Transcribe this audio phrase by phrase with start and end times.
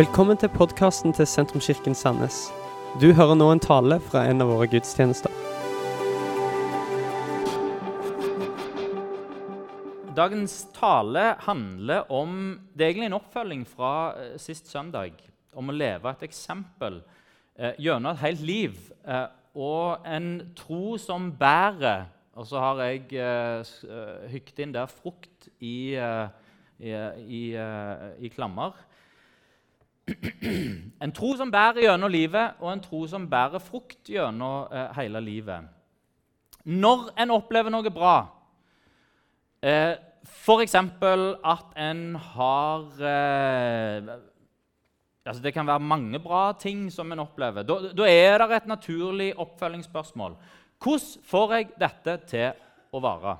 [0.00, 2.36] Velkommen til podkasten til Sentrumskirken Sandnes.
[3.02, 5.28] Du hører nå en tale fra en av våre gudstjenester.
[10.16, 12.32] Dagens tale handler om
[12.72, 15.20] Det er egentlig en oppfølging fra eh, sist søndag.
[15.52, 17.02] Om å leve et eksempel
[17.58, 18.78] eh, gjennom et helt liv.
[19.04, 22.06] Eh, og en tro som bærer.
[22.40, 23.74] Og så har jeg eh,
[24.32, 26.30] eh, inn der frukt i, eh,
[26.80, 26.96] i,
[27.42, 27.42] i,
[28.16, 28.80] i klammer.
[31.04, 35.22] En tro som bærer gjennom livet, og en tro som bærer frukt gjennom eh, hele
[35.24, 35.68] livet.
[36.64, 38.16] Når en opplever noe bra,
[39.64, 39.96] eh,
[40.26, 40.74] f.eks.
[40.76, 44.10] at en har eh,
[45.24, 47.62] altså Det kan være mange bra ting som en opplever.
[47.62, 50.34] Da, da er det et naturlig oppfølgingsspørsmål.
[50.80, 52.52] Hvordan får jeg dette til
[52.92, 53.36] å vare?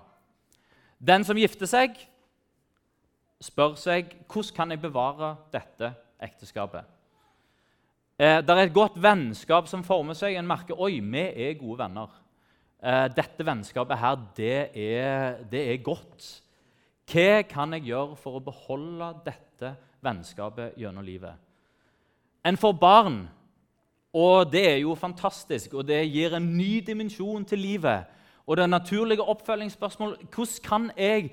[1.00, 1.96] Den som gifter seg,
[3.40, 6.84] spør seg hvordan kan jeg bevare dette ekteskapet.
[8.20, 10.36] Eh, det er et godt vennskap som former seg.
[10.36, 12.10] En merker oi, vi er gode venner.
[12.82, 16.28] Eh, dette vennskapet her, det er, det er godt.
[17.10, 21.34] Hva kan jeg gjøre for å beholde dette vennskapet gjennom livet?
[22.44, 23.18] En får barn,
[24.16, 28.08] og det er jo fantastisk, og det gir en ny dimensjon til livet.
[28.46, 31.30] Og det naturlige oppfølgingsspørsmålet hvordan kan jeg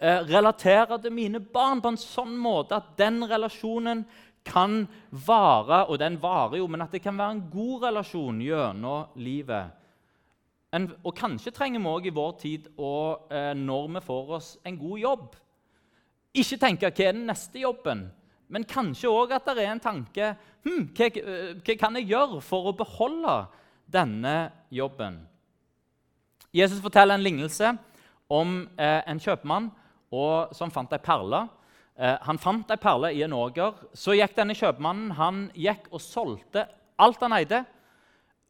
[0.00, 4.04] eh, relatere til mine barn på en sånn måte at den relasjonen
[4.44, 9.20] kan vare, og den varer jo, men at det kan være en god relasjon gjennom
[9.20, 9.76] livet.
[10.72, 14.50] En, og kanskje trenger vi òg i vår tid, og eh, når vi får oss
[14.64, 15.36] en god jobb
[16.30, 18.06] Ikke tenke 'hva er den neste jobben',
[18.48, 22.40] men kanskje òg at det er en tanke hm, hva, eh, 'Hva kan jeg gjøre
[22.40, 23.46] for å beholde
[23.92, 25.26] denne jobben?'
[26.54, 27.78] Jesus forteller en lignelse
[28.30, 29.70] om eh, en kjøpmann
[30.10, 31.48] og, som fant ei perle.
[32.00, 33.76] Eh, han fant ei perle i en åger.
[33.92, 36.64] Så gikk denne kjøpmannen han gikk og solgte
[37.00, 37.64] alt han eide.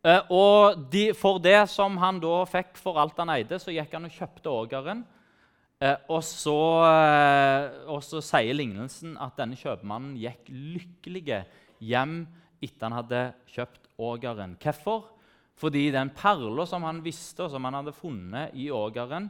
[0.06, 4.06] Eh, og for det som han da fikk for alt han eide, så gikk han
[4.06, 5.02] og kjøpte ågeren.
[5.82, 6.56] Eh, og, så,
[7.90, 11.42] og så sier lignelsen at denne kjøpmannen gikk lykkelig
[11.80, 12.20] hjem
[12.60, 14.54] etter han hadde kjøpt ågeren.
[14.62, 15.08] Hvorfor?
[15.60, 19.26] Fordi den perla som han visste, og som han hadde funnet i ågeren,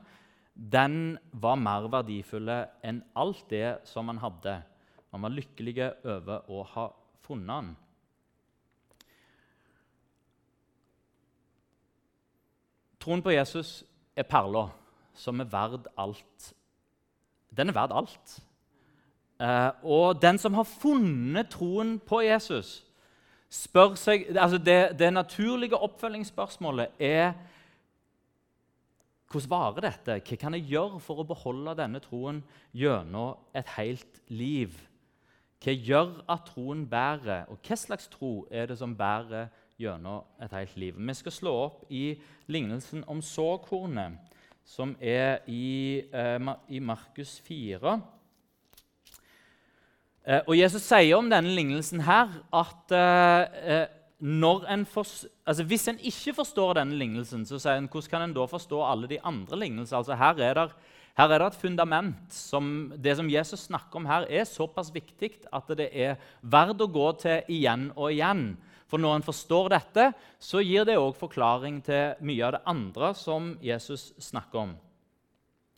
[0.61, 2.51] den var mer verdifull
[2.85, 4.59] enn alt det som han hadde.
[5.11, 6.91] Han var lykkelig over å ha
[7.25, 7.71] funnet den.
[13.01, 13.81] Troen på Jesus
[14.13, 14.67] er perla
[15.17, 16.53] som er verd alt.
[17.57, 18.37] Den er verd alt.
[19.41, 22.83] Eh, og den som har funnet troen på Jesus,
[23.51, 27.33] spør seg altså det, det naturlige oppfølgingsspørsmålet er
[29.31, 30.19] hvordan varer dette?
[30.27, 32.41] Hva kan jeg gjøre for å beholde denne troen
[32.75, 34.75] gjennom et helt liv?
[35.63, 40.55] Hva gjør at troen bærer, og hva slags tro er det som bærer gjennom et
[40.57, 40.99] helt liv?
[40.99, 42.17] Vi skal slå opp i
[42.51, 44.19] lignelsen om såkornet,
[44.65, 48.01] som er i, eh, i Markus 4.
[50.27, 53.87] Eh, og Jesus sier om denne lignelsen her at eh, eh,
[54.21, 55.09] en for,
[55.47, 58.81] altså hvis en ikke forstår denne lignelsen, så sier en, hvordan kan en da forstå
[58.85, 59.99] alle de andre lignelsene?
[59.99, 60.67] Altså her er det,
[61.17, 62.33] her er det et fundament.
[62.33, 66.91] Som, det som Jesus snakker om her, er såpass viktig at det er verdt å
[66.91, 68.57] gå til igjen og igjen.
[68.91, 70.11] For når en forstår dette,
[70.43, 74.73] så gir det òg forklaring til mye av det andre som Jesus snakker om.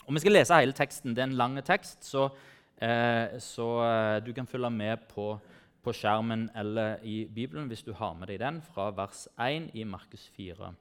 [0.06, 1.14] Og Vi skal lese hele teksten.
[1.14, 2.30] Det er en lang tekst, så,
[2.80, 5.38] eh, så eh, du kan følge med på,
[5.82, 9.84] på skjermen eller i Bibelen hvis du har med deg den, fra vers 1 i
[9.88, 10.72] Markus 4.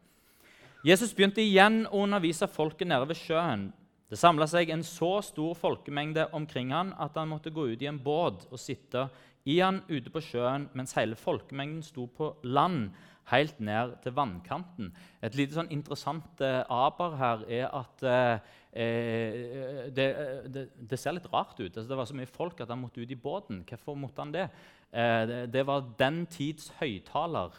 [0.85, 3.67] Jesus begynte igjen å undervise folket nede ved sjøen.
[4.09, 7.90] Det samla seg en så stor folkemengde omkring han at han måtte gå ut i
[7.90, 9.07] en båt og sitte
[9.50, 12.91] i han ute på sjøen mens hele folkemengden sto på land
[13.32, 14.92] helt ned til vannkanten.
[15.24, 20.08] Et lite sånn interessant eh, aber her er at eh, eh, det,
[20.52, 21.70] det, det ser litt rart ut.
[21.70, 23.64] Altså, det var så mye folk at han måtte ut i båten.
[23.68, 24.47] Hvorfor måtte han det?
[24.91, 27.56] Eh, det, det var den tids høyttaler.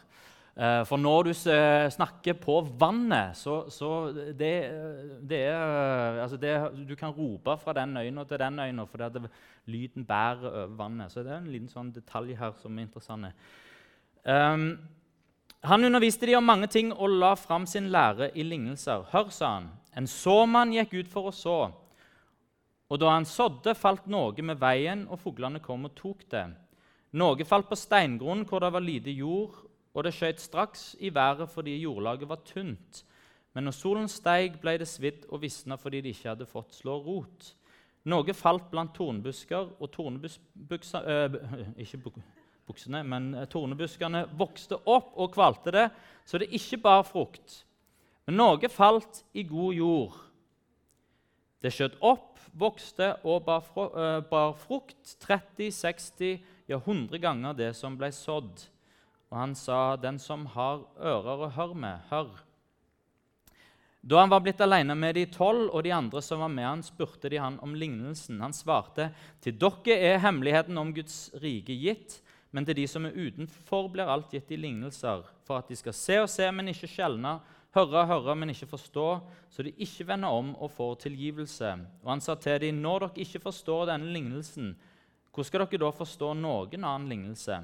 [0.52, 4.52] Eh, For når du snakker på vannet, så, så det,
[5.38, 9.28] er altså Du kan rope fra den øyna til den øyna, fordi
[9.66, 11.12] lyden bærer over vannet.
[11.12, 13.32] Så det er en liten sånn detalj her som er interessant.
[14.22, 14.76] Um,
[15.62, 19.04] han underviste de om mange ting og la fram sin lære i lignelser.
[19.12, 21.58] Hør, sa han, en såmann gikk ut for å så.
[22.90, 26.48] Og da han sådde, falt noe med veien, og fuglene kom og tok det.
[27.14, 29.54] Noe falt på steingrunn hvor det var lite jord,
[29.92, 33.04] og det skjøt straks i været fordi jordlaget var tynt.
[33.54, 36.98] Men når solen steig, ble det svidd og visna fordi det ikke hadde fått slå
[37.04, 37.52] rot.
[38.08, 41.36] Noe falt blant tornbusker, og tornbusbusker øh,
[41.84, 42.22] Ikke buk-
[42.72, 45.86] buksene, men eh, tornebuskene vokste opp og kvalte det,
[46.24, 47.62] så det ikke bar frukt.
[48.26, 50.18] Men noe falt i god jord.
[51.62, 53.68] Det skjøt opp, vokste og bar,
[54.30, 56.40] bar frukt 30, 60,
[56.70, 58.64] ja 100 ganger det som ble sådd.
[59.32, 62.42] Og han sa, 'Den som har ører å høre med, hør.'
[64.02, 66.82] Da han var blitt alene med de tolv og de andre som var med han,
[66.82, 68.40] spurte de han om lignelsen.
[68.40, 72.21] Han svarte, 'Til dere er hemmeligheten om Guds rike gitt.'
[72.52, 75.96] Men til de som er utenfor, blir alt gitt i lignelser, for at de skal
[75.96, 77.38] se og se, men ikke skjelne,
[77.72, 79.06] høre og høre, men ikke forstå,
[79.48, 81.72] så de ikke vender om og får tilgivelse.
[82.04, 84.74] Og han sa til dem, når dere ikke forstår denne lignelsen,
[85.32, 87.62] hvordan skal dere da forstå noen annen lignelse?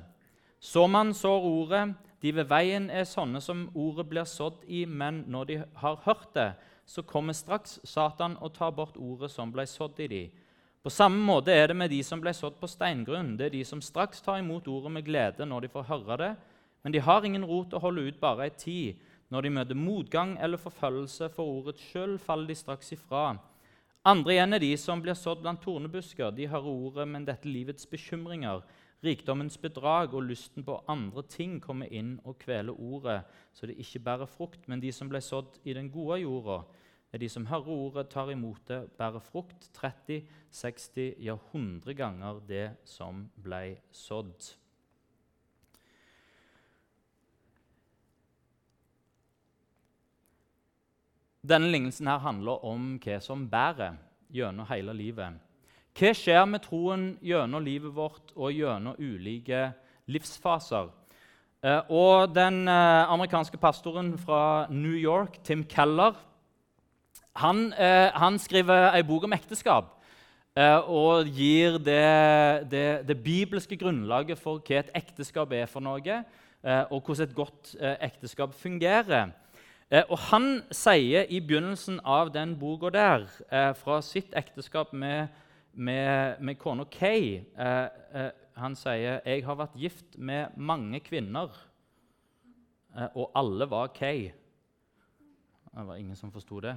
[0.58, 1.84] Så man sår ordet,
[2.23, 6.32] de ved veien er sånne som ordet blir sådd i, men når de har hørt
[6.34, 6.49] det,
[6.88, 10.32] så kommer straks Satan og tar bort ordet som ble sådd i dem.
[10.88, 13.35] På samme måte er det med de som ble sådd på steingrunn.
[13.37, 16.29] Det er de som straks tar imot ordet med glede når de får høre det,
[16.81, 19.02] men de har ingen rot å holde ut bare ei tid.
[19.29, 23.35] Når de møter motgang eller forfølgelse for ordets skyld, faller de straks ifra.
[24.08, 26.32] Andre igjen er de som blir sådd blant tornebusker.
[26.32, 28.64] De hører ordet, men dette livets bekymringer,
[29.05, 33.20] rikdommens bedrag og lysten på andre ting kommer inn og kveler ordet,
[33.52, 34.64] så det ikke bærer frukt.
[34.64, 36.62] Men de som ble sådd i den gode jorda,
[37.12, 40.22] er de som hører ordet, tar imot det, bærer frukt 30,
[40.52, 44.50] 60, ja 100 ganger det som ble sådd.
[51.49, 53.96] Denne lignelsen her handler om hva som bærer
[54.34, 55.38] gjennom hele livet.
[55.96, 59.70] Hva skjer med troen gjennom livet vårt og gjennom ulike
[60.12, 60.90] livsfaser?
[61.64, 66.14] Eh, og Den eh, amerikanske pastoren fra New York, Tim Keller,
[67.38, 69.94] han, eh, han skriver ei bok om ekteskap.
[70.58, 76.17] Og gir det, det, det, bibelske grunnlaget for hva et ekteskap er for noe,
[76.90, 79.29] og hvordan et godt ekteskap fungerer.
[79.90, 85.29] Eh, og Han sier i begynnelsen av den boka der, eh, fra sitt ekteskap med,
[85.73, 91.49] med, med kona Kay eh, eh, Han sier jeg har vært gift med mange kvinner,
[92.96, 94.31] eh, og alle var Kay.
[95.73, 96.76] Det var ingen som forsto det.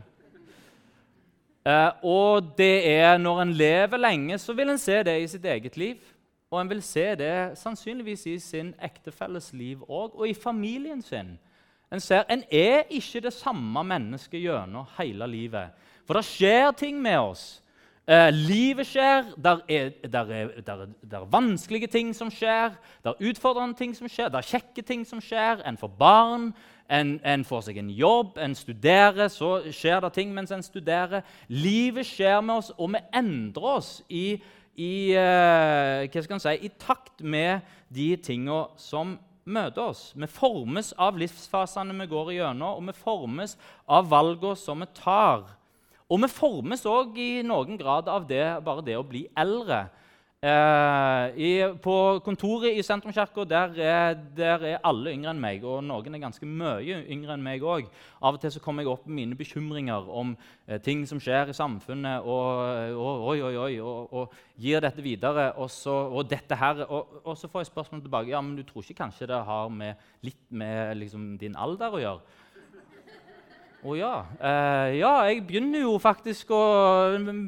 [1.65, 5.45] Eh, og det er når en lever lenge, så vil en se det i sitt
[5.45, 6.01] eget liv.
[6.51, 11.37] Og en vil se det sannsynligvis i sin ektefelles liv òg, og i familien sin.
[11.91, 15.71] En ser en er ikke det samme mennesket gjennom hele livet.
[16.07, 17.61] For det skjer ting med oss.
[18.07, 22.73] Eh, livet skjer, der er, der, er, der, der er, vanskelige ting som skjer,
[23.03, 25.61] det er utfordrende ting som skjer, det er kjekke ting som skjer.
[25.69, 26.49] En får barn,
[26.91, 31.23] en, en, får seg en jobb, en studerer, så skjer det ting mens en studerer.
[31.47, 34.25] Livet skjer med oss, og vi endrer oss i,
[34.75, 39.15] i, en si, i takt med de tinga som
[39.47, 40.03] møter oss.
[40.15, 43.55] Vi formes av livsfasene vi går igjennom, og vi formes
[43.87, 45.47] av valgene som vi tar.
[46.11, 49.85] Og vi formes òg i noen grad av det, bare det å bli eldre.
[50.41, 51.49] Eh, i,
[51.85, 51.95] på
[52.25, 53.75] kontoret i Sentrumskirka der,
[54.33, 57.91] der, er alle yngre enn meg, og noen er ganske mye yngre enn meg òg.
[58.25, 60.33] Av og til så kommer jeg opp med mine bekymringer om
[60.65, 65.05] eh, ting som skjer i samfunnet, og, og, oi, oi, oi, og, og, gir dette
[65.05, 65.51] videre.
[65.61, 65.93] Og så,
[66.25, 69.43] dette her, og, så får jeg spørsmål tilbake ja, men du tror ikke kanskje det
[69.45, 72.39] har med, litt med liksom, din alder å gjøre.
[73.81, 74.19] Å oh, ja.
[74.37, 76.57] Uh, ja, jeg begynner jo faktisk å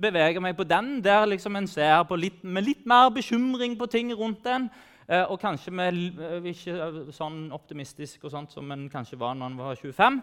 [0.01, 3.85] bevege meg på den, der liksom en ser på litt, med litt mer bekymring på
[3.85, 4.65] ting rundt en.
[5.05, 9.51] Uh, og kanskje med, uh, ikke sånn optimistisk og sånt som en kanskje var når
[9.51, 10.17] en var 25.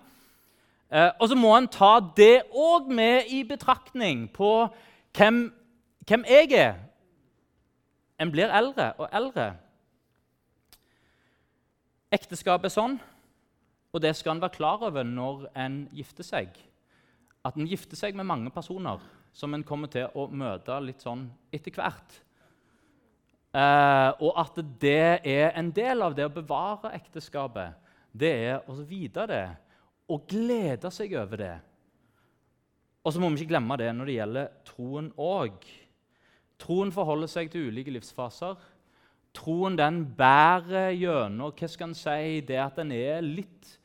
[0.90, 4.66] og så må en ta det òg med i betraktning på
[5.14, 5.44] hvem,
[6.10, 6.74] hvem jeg er.
[8.18, 9.52] En blir eldre og eldre.
[12.10, 12.98] Ekteskapet er sånn.
[13.90, 16.54] Og det skal en være klar over når en gifter seg.
[17.44, 19.00] At en gifter seg med mange personer
[19.32, 22.20] som en kommer til å møte litt sånn etter hvert.
[23.50, 27.74] Eh, og at det er en del av det å bevare ekteskapet.
[28.10, 29.46] Det er å vite det
[30.10, 31.56] og glede seg over det.
[33.06, 35.64] Og så må vi ikke glemme det når det gjelder troen òg.
[36.60, 38.58] Troen forholder seg til ulike livsfaser.
[39.34, 43.76] Troen den bærer gjennom hva skal en si, det at den er litt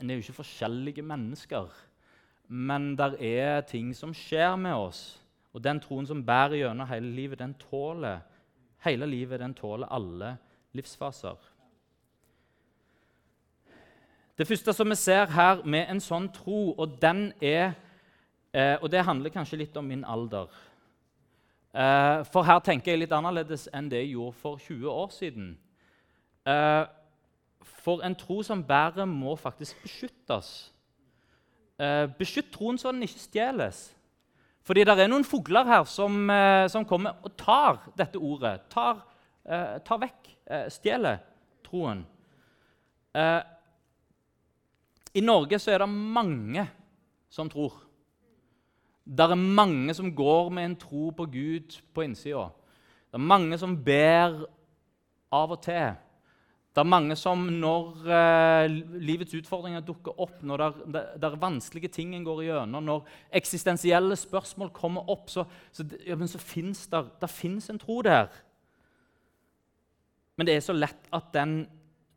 [0.00, 1.68] en er jo ikke forskjellige mennesker,
[2.48, 5.20] men det er ting som skjer med oss.
[5.52, 8.20] Og den troen som bærer gjennom hele livet, den tåler
[8.84, 10.36] hele livet, den tåler alle
[10.72, 11.36] livsfaser.
[14.38, 17.74] Det første som vi ser her med en sånn tro, og den er
[18.52, 20.48] eh, Og det handler kanskje litt om min alder.
[21.74, 25.50] Eh, for her tenker jeg litt annerledes enn det jeg gjorde for 20 år siden.
[26.46, 26.84] Eh,
[27.64, 30.72] for en tro som bærer, må faktisk beskyttes.
[31.80, 33.78] Eh, beskytt troen så den ikke stjeles.
[34.66, 38.68] Fordi det er noen fugler her som, eh, som kommer og tar dette ordet.
[38.68, 39.02] Tar,
[39.46, 40.36] eh, tar vekk,
[40.68, 41.18] stjeler
[41.62, 42.04] troen.
[45.14, 46.68] I Norge så er det mange
[47.30, 47.72] som tror.
[49.06, 52.50] Det er mange som går med en tro på Gud på innsida.
[53.10, 54.44] Det er mange som ber
[55.32, 55.94] av og til.
[56.70, 62.12] Det er mange som når eh, livets utfordringer dukker opp, når det, er vanskelige ting
[62.14, 63.08] en går igjennom, når
[63.40, 67.30] eksistensielle spørsmål kommer opp, så, så, ja, så fins det, det
[67.74, 68.30] en tro der.
[70.38, 71.64] Men det er så lett at den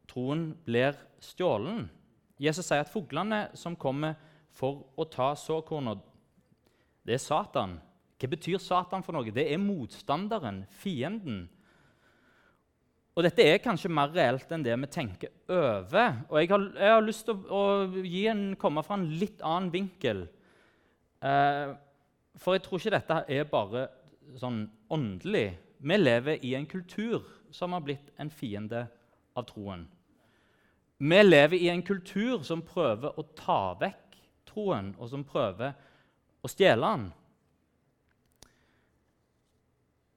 [0.07, 0.93] troen blir
[1.23, 1.87] stjålen.
[2.37, 4.13] Jesus sier at fuglene som kommer
[4.53, 5.97] for å ta såkornet,
[7.03, 7.79] det er Satan.
[8.21, 9.33] Hva betyr Satan for noe?
[9.33, 11.47] Det er motstanderen, fienden.
[13.13, 16.15] Og dette er kanskje mer reelt enn det vi tenker over.
[16.31, 19.69] Og jeg har, jeg har lyst til å, å en, komme fra en litt annen
[19.73, 20.23] vinkel.
[21.21, 21.75] Eh,
[22.41, 23.85] for jeg tror ikke dette er bare
[24.41, 25.45] sånn åndelig.
[25.83, 27.21] Vi lever i en kultur
[27.53, 28.87] som har blitt en fiende
[29.37, 29.85] av troen.
[30.97, 34.17] Vi lever i en kultur som prøver å ta vekk
[34.49, 35.73] troen, og som prøver
[36.41, 37.09] å stjele den.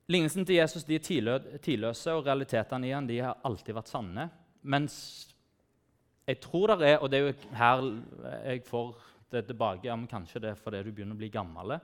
[0.06, 4.28] Lignelsen til Jesus de er tidløse, og realitetene i han de har alltid vært sanne.
[4.62, 4.94] Mens
[6.26, 7.82] jeg tror det er Og det er jo her
[8.44, 8.94] jeg får
[9.32, 9.96] det tilbake.
[9.96, 11.80] men Kanskje det er fordi du begynner å bli gammel.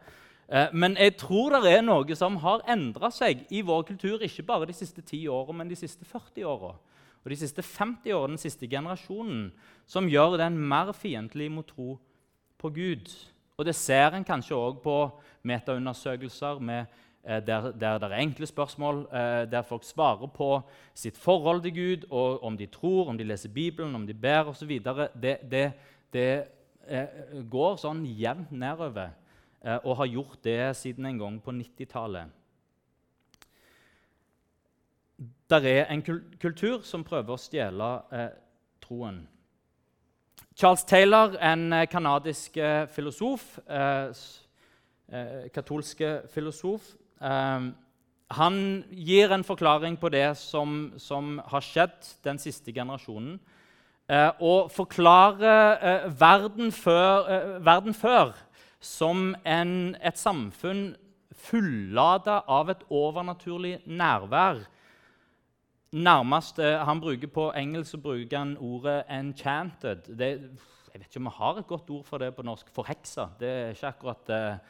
[0.49, 4.47] Eh, men jeg tror det er noe som har endra seg i vår kultur, ikke
[4.47, 6.75] bare de siste 10 åra, men de siste 40 åra.
[7.25, 9.53] Og de siste 50 årene, den siste generasjonen,
[9.87, 11.99] som gjør den mer fiendtlig mot tro
[12.59, 13.11] på Gud.
[13.57, 14.97] Og det ser en kanskje òg på
[15.43, 16.87] metaundersøkelser med
[17.23, 20.61] der, der, det er enkle spørsmål, eh, der folk svarer på
[20.95, 24.51] sitt forhold til Gud, og om de tror, om de leser Bibelen, om de ber
[24.51, 24.69] osv.
[25.23, 25.73] Det, det,
[26.13, 26.45] det
[26.89, 27.07] eh,
[27.51, 29.19] går sånn jevnt nedover
[29.63, 32.33] og har gjort det siden en gang på 90-tallet.
[35.51, 36.03] Det er en
[36.43, 38.33] kultur som prøver å stjele eh,
[38.83, 39.21] troen.
[40.59, 42.59] Charles Taylor, en kanadisk
[42.91, 44.11] filosof, eh,
[45.55, 46.03] katolsk
[46.35, 46.91] filosof,
[48.33, 53.37] han gir en forklaring på det som, som har skjedd den siste generasjonen.
[54.11, 58.35] Uh, og forklarer uh, verden, før, uh, verden, før,
[58.83, 60.91] som en, et samfunn
[61.39, 64.65] fullada av et overnaturlig nærvær.
[65.93, 70.17] Nærmest, Han bruker På engelsk bruker han ordet 'enchanted'.
[70.19, 70.29] Det,
[70.93, 72.67] jeg vet ikke om vi har et godt ord for det på norsk.
[72.75, 73.29] Forheksa.
[73.41, 74.61] Det er ikke akkurat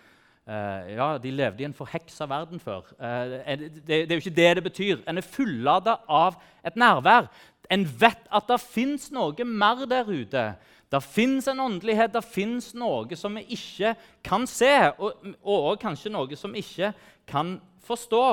[0.47, 2.89] ja, de levde i en forheksa verden før.
[2.99, 5.03] Uh, det, det, er jo ikke det det betyr.
[5.09, 7.29] En er fullada av et nærvær.
[7.71, 10.47] En vet at det fins noe mer der ute.
[10.93, 13.95] Det fins en åndelighet, det fins noe som vi ikke
[14.25, 16.91] kan se, og, og kanskje noe som vi ikke
[17.29, 17.55] kan
[17.87, 18.27] forstå.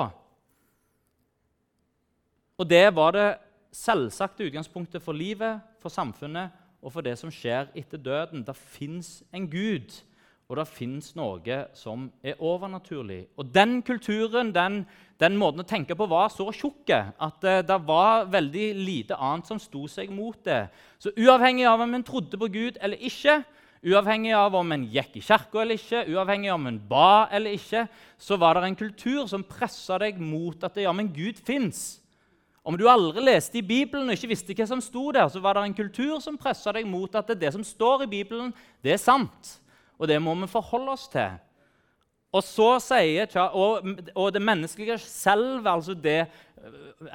[2.59, 3.29] Og det var det
[3.71, 6.51] selvsagte utgangspunktet for livet, for samfunnet
[6.81, 8.43] og for det som skjer etter døden.
[8.43, 10.01] Det fins en Gud
[10.50, 13.27] og det fins noe som er overnaturlig.
[13.38, 14.82] Og den kulturen, den,
[15.22, 19.46] den måten å tenke på, var så tjukk at uh, det var veldig lite annet
[19.46, 20.63] som sto seg mot det.
[20.98, 23.44] Så uavhengig av om en trodde på Gud eller ikke,
[23.86, 27.53] uavhengig av om en gikk i kirka eller ikke, uavhengig av om en ba eller
[27.53, 27.86] ikke,
[28.18, 32.00] så var det en kultur som pressa deg mot at ja, men Gud fins.
[32.65, 35.62] Om du aldri leste i Bibelen og ikke visste hva som sto der, så var
[35.62, 38.50] det en kultur som pressa deg mot at det som står i Bibelen,
[38.82, 39.60] det er sant
[40.00, 41.38] og det må vi forholde oss til.
[42.29, 46.22] Og så sier og, og det menneskelige selv, altså det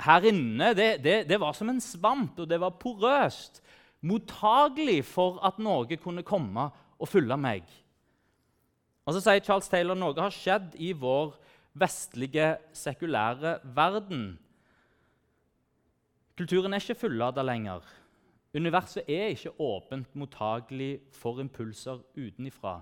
[0.05, 3.63] her inne, det, det, det, var som en svamp, og det var porøst.
[4.05, 7.65] Mottagelig for at noe kunne komme og fylle meg.
[9.05, 11.37] Og så sier Charles Taylor noe har skjedd i vår
[11.79, 14.33] vestlige, sekulære verden.
[16.39, 17.85] Kulturen er ikke fullada lenger.
[18.55, 22.79] Universet er ikke åpent mottagelig for impulser utenifra.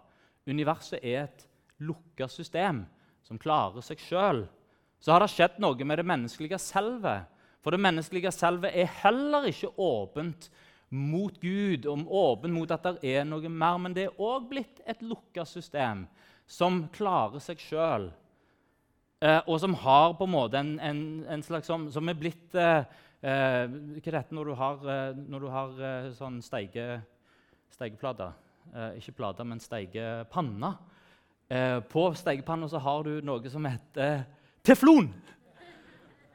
[0.47, 1.47] Universet er et
[1.81, 2.83] lukka system
[3.25, 4.45] som klarer seg sjøl.
[5.03, 7.25] Så har det skjedd noe med det menneskelige selvet.
[7.63, 10.51] For det menneskelige selvet er heller ikke åpent
[10.93, 13.79] mot Gud, om åpent mot at det er noe mer.
[13.81, 16.05] Men det er òg blitt et lukka system
[16.47, 18.11] som klarer seg sjøl.
[19.23, 22.57] Eh, og som har på en måte en, en, en slags som, som er blitt
[22.59, 22.83] eh,
[23.23, 26.97] Eh, hva er dette når du har, eh, når du har eh, sånn steige,
[27.71, 28.33] steikeplate?
[28.75, 30.73] Eh, ikke plate, men steikepanne.
[31.47, 34.25] Eh, på steikepanna har du noe som heter
[34.67, 35.13] teflon.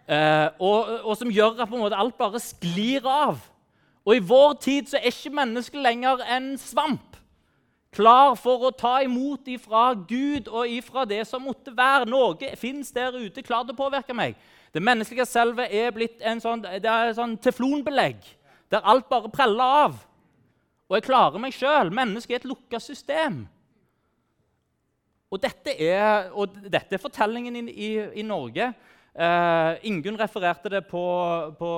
[0.07, 3.41] Eh, og, og, som gjør at måte alt bare sklir av.
[4.07, 7.17] Og i vår tid så er ikke mennesket lenger en svamp.
[7.91, 12.07] Klar for å ta imot ifra Gud og ifra det som måtte være.
[12.07, 14.39] Noe fins der ute klar til å påvirke meg.
[14.73, 18.25] Det menneskelige selvet er blitt en sånn, det er sånn teflonbelegg
[18.71, 20.01] der alt bare preller av.
[20.87, 21.91] Og jeg klarer meg sjøl.
[21.93, 23.45] Mennesket er et lukka system.
[25.31, 27.89] Og dette er, og dette er fortellingen i, i,
[28.21, 28.69] i Norge.
[29.17, 31.01] Eh, Ingunn refererte det på,
[31.57, 31.71] på,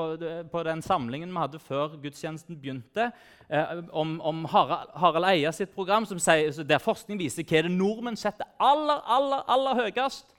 [0.51, 3.07] på, den samlingen vi hadde før gudstjenesten begynte,
[3.47, 8.19] eh, om, om Harald, Harald Eia sitt program, sier, der forskning viser hva det nordmenn
[8.19, 10.35] setter aller, aller, aller høyest.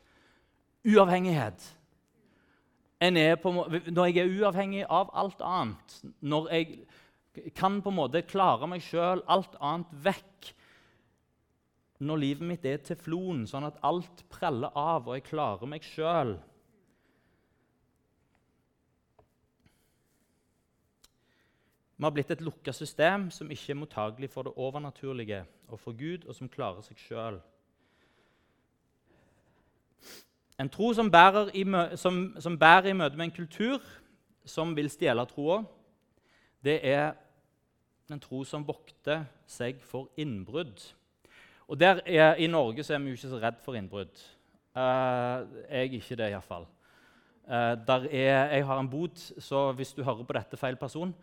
[0.84, 1.64] Uavhengighet.
[3.00, 3.50] På,
[3.88, 8.82] når jeg er uavhengig av alt annet, når jeg kan på en måte klare meg
[8.84, 10.50] sjøl, alt annet vekk
[12.00, 16.34] Når livet mitt er teflon, sånn at alt preller av, og jeg klarer meg sjøl
[22.00, 25.92] Vi har blitt et lukka system som ikke er mottagelig for det overnaturlige og for
[25.92, 27.36] Gud, og som klarer seg sjøl.
[30.60, 31.64] En tro som bærer, i,
[31.96, 33.80] som, som bærer i møte med en kultur
[34.44, 35.62] som vil stjele troa,
[36.64, 37.14] det er
[38.12, 40.82] en tro som vokter seg for innbrudd.
[41.70, 44.22] Og der er, I Norge så er vi jo ikke så redd for innbrudd.
[44.74, 46.66] Uh, jeg er ikke det, iallfall.
[47.46, 51.14] Uh, jeg har en bod, så hvis du hører på dette feil person,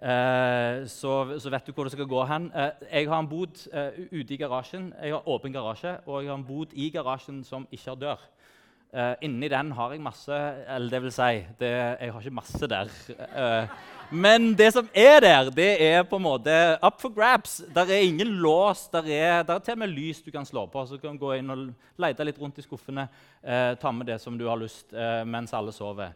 [0.00, 2.48] uh, så, så, vet du hvor det skal gå hen.
[2.54, 4.92] Uh, jeg har en bod eh, ute i garasjen.
[5.02, 8.26] Jeg har åpen garasje, og jeg har en bod i garasjen som ikke har dør.
[8.94, 10.32] Uh, inni den har jeg masse
[10.70, 12.92] Eller det vil si, det, jeg har ikke masse der.
[13.34, 13.72] Uh,
[14.14, 17.58] men det som er der, det er på en måte up for grabs.
[17.74, 18.84] Der er ingen lås.
[18.92, 20.84] Der er, der er til og med lys du kan slå på.
[20.86, 21.66] Så du kan gå inn og
[21.98, 23.08] lete litt rundt i skuffene.
[23.42, 24.94] Uh, ta med det som du har lyst
[25.26, 26.14] mens alle sover.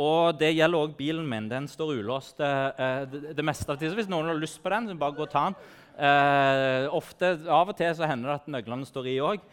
[0.00, 1.50] Og det gjelder òg bilen min.
[1.50, 3.92] Den står ulåst det, det, meste av tida.
[3.98, 6.88] Hvis noen har lyst på den, så bare gå og ta den.
[6.94, 9.44] Ofte, Av og til så hender det at nøklene står i òg.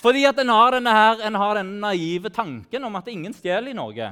[0.00, 3.72] Fordi at en har, denne her, en har denne naive tanken om at ingen stjeler
[3.72, 4.10] i Norge.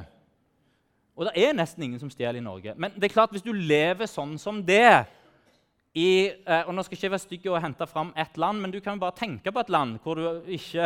[1.18, 2.74] Og det er nesten ingen som stjeler i Norge.
[2.76, 5.08] Men det er klart, hvis du lever sånn som det
[5.96, 6.28] i,
[6.66, 9.00] og Nå skal jeg ikke være stygg og hente fram ett land, men du kan
[9.00, 10.84] bare tenke på et land hvor du ikke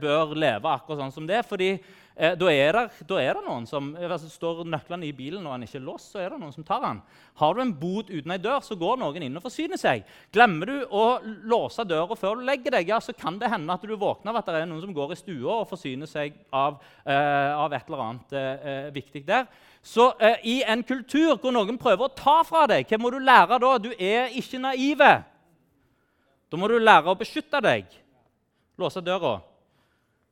[0.00, 1.42] bør leve akkurat sånn som det.
[1.48, 1.74] fordi
[2.14, 5.56] Eh, da, er det, da, er det, noen som altså, Står nøklene i bilen og
[5.56, 7.00] den ikke er låst, så er det noen som tar den.
[7.40, 10.04] Har du en bod uten ei dør, så går noen inn og forsyner seg.
[10.34, 11.04] Glemmer du å
[11.50, 14.38] låse døra før du legger deg, ja, så kan det hende at du våkner av
[14.44, 17.90] at det er noen som går i stua og forsyner seg av, eh, av et
[17.90, 19.50] eller annet eh, viktig der.
[19.84, 23.18] Så eh, i en kultur hvor noen prøver å ta fra deg, hva må du
[23.20, 23.72] lære da?
[23.78, 25.10] Du er ikke naive.
[26.48, 27.90] Da må du lære å beskytte deg.
[28.80, 29.36] Låse døra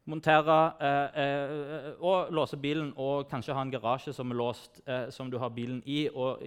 [0.05, 5.09] montere eh, eh, og låse bilen og kanskje ha en garasje som er låst, eh,
[5.11, 6.43] som du har bilen i, og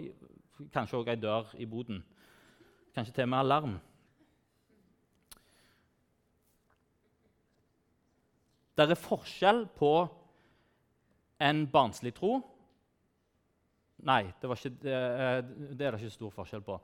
[0.74, 2.02] kanskje òg ei dør i boden.
[2.96, 3.78] Kanskje til og med alarm.
[8.76, 9.94] Det er forskjell på
[11.40, 12.42] en barnslig tro
[14.06, 15.40] Nei, det, ikke, det, eh,
[15.78, 16.78] det er det ikke stor forskjell på.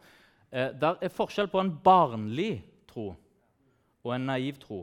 [0.51, 3.11] Eh, det er forskjell på en barnlig tro
[4.01, 4.81] og en naiv tro.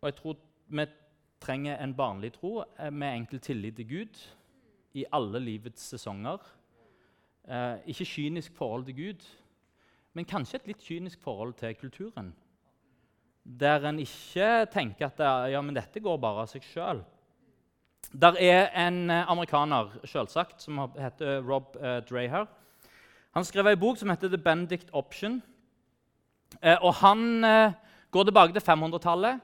[0.00, 0.86] Og jeg tror vi
[1.40, 4.22] trenger en barnlig tro eh, med enkel tillit til Gud
[4.98, 6.42] i alle livets sesonger.
[7.46, 9.26] Eh, ikke kynisk forhold til Gud,
[10.12, 12.34] men kanskje et litt kynisk forhold til kulturen.
[13.44, 17.04] Der en ikke tenker at ja, men dette går bare av seg sjøl.
[18.12, 22.46] Der er en eh, amerikaner selvsagt, som heter Rob eh, Dreher.
[23.34, 25.42] Han skrev en bok som heter The Benedict Option.
[26.62, 27.72] Eh, og Han eh,
[28.10, 29.40] går tilbake til 500-tallet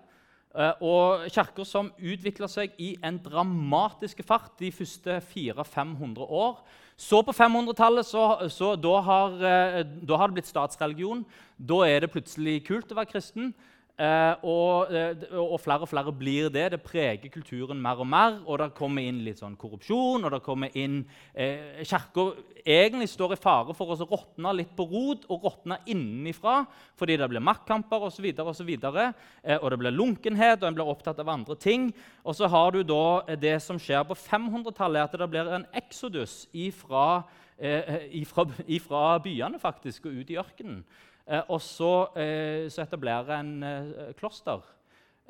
[0.52, 6.58] Eh, og kirker som utvikla seg i en dramatisk fart de første 400-500 år.
[7.00, 11.24] Så på 500-tallet så, så da, har, eh, da har det blitt statsreligion.
[11.56, 13.54] Da er det plutselig kult å være kristen.
[14.02, 16.72] Eh, og, eh, og, flere og flere blir det.
[16.74, 18.40] Det preger kulturen mer og mer.
[18.46, 23.34] Og det kommer inn litt sånn korrupsjon, og det kommer inn eh, Kirker egentlig står
[23.34, 26.62] i fare for å råtne litt på rot og råtne innenfra
[26.98, 28.26] fordi det blir maktkamper osv.
[28.32, 29.12] Og, så videre,
[29.42, 31.90] eh, og det blir lunkenhet, og en blir opptatt av andre ting.
[32.24, 36.46] Og så har du da det som skjer på 500-tallet, at det blir en exodus
[36.52, 37.22] ifra,
[37.58, 40.82] eh, ifra, ifra byene faktisk, og ut i ørkenen.
[41.26, 44.62] Eh, og så, eh, så etablerer en eh, kloster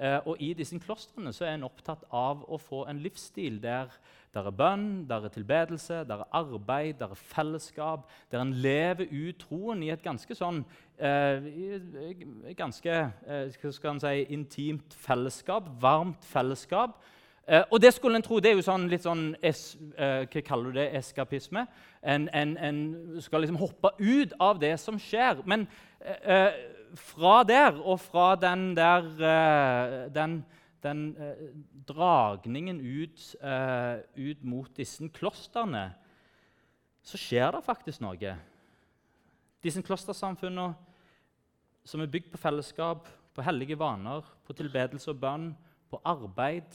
[0.03, 3.93] og I disse klostrene så er en opptatt av å få en livsstil der
[4.33, 8.09] der er bønn, der er tilbedelse, der er arbeid, der er fellesskap.
[8.31, 10.63] Der en lever ut troen i et ganske sånn
[10.97, 11.45] eh,
[12.57, 12.95] ganske
[13.27, 16.97] eh, skal si, intimt fellesskap, varmt fellesskap.
[17.49, 20.43] Eh, og det skulle en tro, det er jo sånn, litt sånn es, eh, Hva
[20.47, 20.89] kaller du det?
[21.01, 21.67] Eskapisme.
[22.03, 22.83] En, en, en,
[23.21, 25.43] skal liksom hoppe ut av det som skjer.
[25.47, 25.67] Men
[26.01, 26.55] eh,
[26.99, 30.43] fra der og fra den der eh, den
[30.83, 31.51] den eh,
[31.89, 35.93] dragningen ut, eh, ut, mot disse klostrene,
[37.03, 38.33] så skjer det faktisk noe.
[39.63, 40.73] Disse klostersamfunnene
[41.87, 45.53] som er bygd på fellesskap, på hellige vaner, på tilbedelse og bønn,
[45.91, 46.75] på arbeid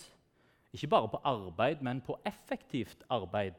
[0.74, 3.54] Ikke bare på arbeid, men på effektivt arbeid.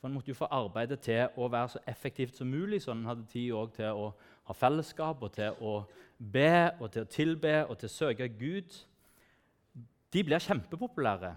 [0.00, 3.04] For En måtte jo få arbeidet til å være så effektivt som mulig, så en
[3.06, 4.12] hadde tid til å
[4.44, 5.84] ha fellesskap og til å
[6.18, 8.74] be og til å tilbe og til å søke Gud
[10.12, 11.36] de blir kjempepopulære.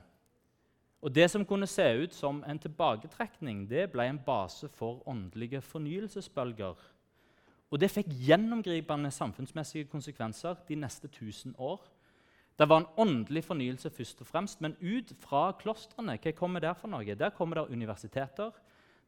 [1.01, 5.61] Og Det som kunne se ut som en tilbaketrekning, det ble en base for åndelige
[5.61, 6.75] fornyelsesbølger.
[7.71, 11.81] Og det fikk gjennomgripende samfunnsmessige konsekvenser de neste 1000 år.
[12.55, 16.73] Det var en åndelig fornyelse først og fremst, men ut fra klostrene hva kommer der
[16.73, 17.15] for noe?
[17.15, 18.51] Der kommer det universiteter,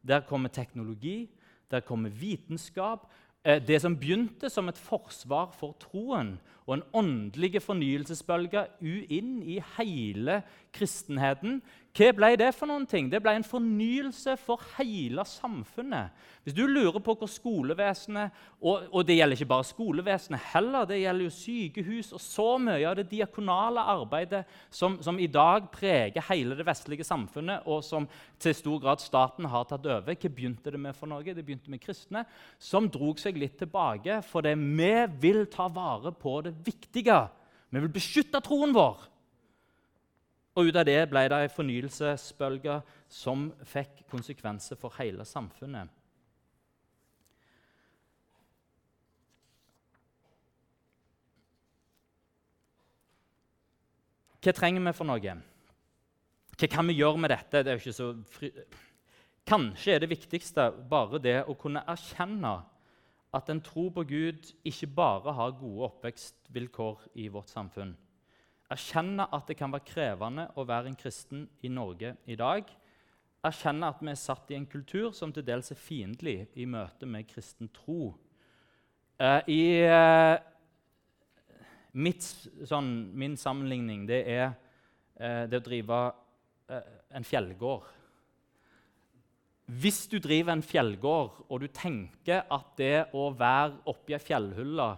[0.04, 1.30] der kommer teknologi,
[1.70, 3.08] der kommer vitenskap,
[3.48, 6.34] Eh, det som begynte som et forsvar for troen
[6.66, 10.40] og en åndelig fornyelsesbølge inn i hele
[10.74, 11.62] kristenheten,
[11.98, 13.08] hva ble det for noen ting?
[13.10, 16.14] Det ble en fornyelse for hele samfunnet.
[16.44, 21.00] Hvis du lurer på hvor skolevesenet og, og, det gjelder ikke bare skolevesenet heller, det
[21.00, 26.24] gjelder jo sykehus og så mye av det diakonale arbeidet som, som, i dag preger
[26.30, 28.06] hele det vestlige samfunnet, og som
[28.38, 30.14] til stor grad staten har tatt over.
[30.14, 31.26] Hva begynte det med for noe?
[31.26, 32.22] Det begynte med kristne,
[32.62, 37.24] som drog seg litt tilbake fordi vi vil ta vare på det viktige.
[37.68, 39.08] Vi vil beskytte troen vår.
[40.58, 42.80] Og ut av det ble det en fornyelsesbølge
[43.14, 45.92] som fikk konsekvenser for hele samfunnet.
[54.42, 55.36] Hva trenger vi for noe?
[56.58, 57.62] Hva kan vi gjøre med dette?
[57.62, 58.50] Det er fri...
[59.48, 62.56] Kanskje er det viktigste bare det å kunne erkjenne
[63.38, 67.94] at en tro på Gud ikke bare har gode oppvekstvilkår i vårt samfunn
[68.72, 72.68] erkjenne at det kan være krevende å være en kristen i Norge i dag.
[73.48, 77.08] Erkjenne at vi er satt i en kultur som til dels er fiendtlig i møte
[77.08, 78.12] med kristen tro.
[79.18, 80.36] Uh, I uh,
[81.98, 82.26] mitt,
[82.68, 86.00] sånn, min sammenligning det er uh, det å drive
[86.68, 87.86] en fjellgård.
[89.80, 94.88] Hvis du driver en fjellgård og du tenker at det å være oppi ei fjellhylle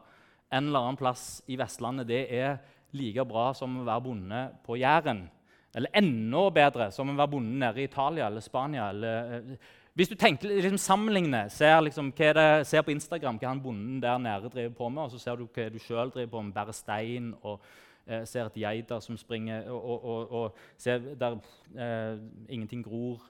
[0.50, 2.58] en eller annen plass i Vestlandet det er
[2.96, 5.26] like bra som å være bonde på Jæren.
[5.74, 8.88] Eller enda bedre som å være bonde nede i Italia eller Spania.
[8.90, 13.62] Eller, eh, hvis du tenker, liksom, sammenligner, ser, liksom, det, ser, på Instagram hva han
[13.62, 16.42] bonden der nede driver på med, og så ser du hva du sjøl driver på
[16.42, 17.60] med, bærer stein og
[18.06, 21.36] eh, ser et geiter som springer, og, og, og, og ser der
[21.76, 23.20] eh, ingenting gror.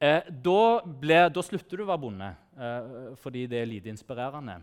[0.00, 4.58] Eh, da, ble, da, slutter du å være bonde, eh, fordi det er lite inspirerende.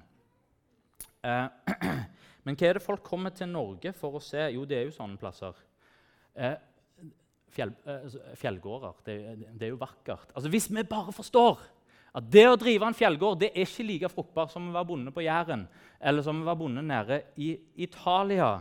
[1.23, 1.45] Eh,
[2.43, 4.41] Men hva er det folk kommer til Norge for å se?
[4.56, 5.58] Jo, det er jo sånne plasser.
[6.34, 6.56] Eh,
[7.54, 9.04] fjell, eh, fjellgårder.
[9.06, 9.17] Det,
[9.54, 10.34] det, er jo vakkert.
[10.34, 11.62] Altså, Hvis vi bare forstår
[12.17, 15.13] at det å drive en fjellgård det er ikke like fruktbart som å være bonde
[15.15, 15.63] på Jæren
[16.01, 17.54] eller som å være bonde nede i
[17.86, 18.58] Italia.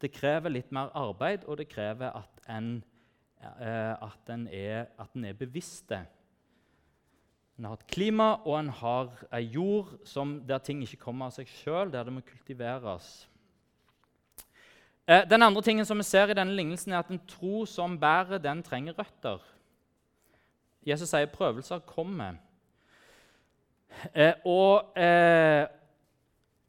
[0.00, 2.78] Det krever litt mer arbeid, og det krever at en,
[3.42, 6.04] eh, at en, er, at en er bevisste
[7.60, 11.34] en har et klima, og en har ei jord som, der ting ikke kommer av
[11.34, 13.08] seg sjøl, der det må kultiveres.
[15.04, 17.98] Eh, den andre tingen som vi ser i denne lignelsen, er at en tro som
[18.00, 19.44] bærer, den trenger røtter.
[20.88, 22.40] Jesus sier prøvelser kommer.
[24.14, 25.68] Eh, og, eh,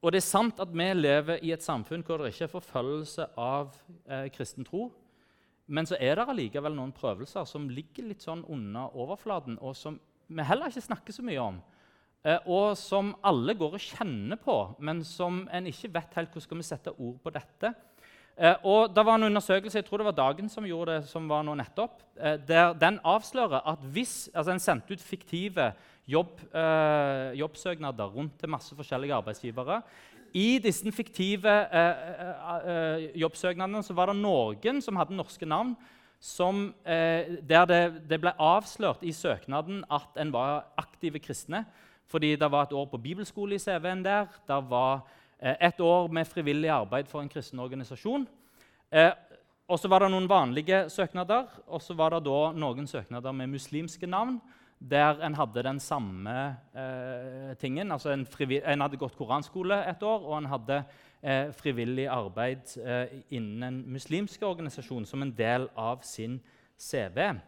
[0.02, 3.32] og, det er sant at vi lever i et samfunn hvor det ikke er forfølgelse
[3.40, 3.72] av
[4.10, 4.90] eh, kristen tro.
[5.72, 10.02] Men så er det allikevel noen prøvelser som ligger litt sånn under overflaten, og som
[10.32, 11.62] vi heller ikke snakker så mye om,
[12.26, 16.48] eh, og som alle går og kjenner på, men som en ikke vet helt hvordan
[16.48, 17.74] skal sette ord på dette.
[18.38, 21.28] Eh, og det var en undersøkelse jeg tror det var Dagen som gjorde det, som
[21.30, 25.74] var nå nettopp, eh, der den avslører at hvis altså En sendte ut fiktive
[26.08, 29.82] jobb, eh, jobbsøknader rundt til masse forskjellige arbeidsgivere.
[30.34, 31.96] I disse fiktive eh,
[32.66, 35.76] eh, jobbsøknadene så var det noen som hadde norske navn,
[36.22, 41.66] som, eh, der det, det, ble avslørt i søknaden at en var aktive kristne.
[42.06, 44.28] Fordi det var et år på bibelskole i CV-en der.
[44.48, 45.02] Det var
[45.40, 48.28] eh, et år med frivillig arbeid for en kristen organisasjon.
[48.92, 49.12] Eh,
[49.72, 53.54] og så var det noen vanlige søknader, og så var det da noen søknader med
[53.54, 54.42] muslimske navn
[54.82, 56.36] der en hadde den samme
[56.74, 57.92] eh, tingen.
[57.92, 60.80] Altså en, en, hadde gått koranskole et år, og en hadde
[61.22, 66.40] eh, frivillig arbeid eh, innen en muslimsk organisasjon som en del av sin
[66.78, 67.40] CV.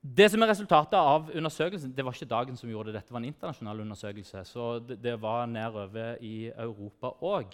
[0.00, 3.20] Det som er Resultatet av undersøkelsen Det var ikke dagen som gjorde det, dette var
[3.20, 4.44] en internasjonal undersøkelse.
[4.44, 7.52] så Det, det var nedover i Europa òg.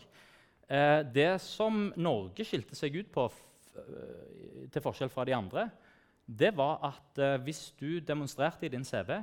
[0.68, 3.30] Eh, det som Norge skilte seg ut på,
[3.78, 5.70] eh, til forskjell fra de andre,
[6.26, 9.22] det var at eh, hvis du demonstrerte i din CV